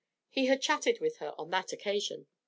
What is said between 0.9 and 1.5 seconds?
with her